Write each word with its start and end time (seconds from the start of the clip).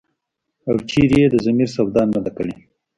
او 0.69 0.75
چرته 0.89 1.17
ئې 1.21 1.25
د 1.31 1.35
ضمير 1.45 1.67
سودا 1.75 2.03
نه 2.13 2.19
ده 2.25 2.31
کړې۔” 2.37 2.55